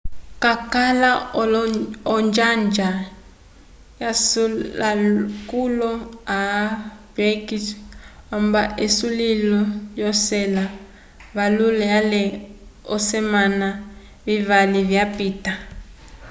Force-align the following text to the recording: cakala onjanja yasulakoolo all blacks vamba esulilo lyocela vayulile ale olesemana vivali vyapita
cakala 0.41 1.11
onjanja 2.15 2.89
yasulakoolo 4.01 5.91
all 6.37 6.69
blacks 7.13 7.63
vamba 8.29 8.61
esulilo 8.85 9.61
lyocela 9.95 10.63
vayulile 11.35 11.87
ale 11.99 12.21
olesemana 12.93 13.67
vivali 14.25 14.79
vyapita 14.89 15.51